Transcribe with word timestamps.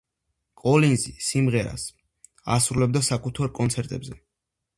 კოლინზი 0.61 1.13
სიმღერას 1.25 1.83
ასრულებდა 2.57 3.03
საკუთარ 3.11 3.53
კონცერტებზე. 3.61 4.19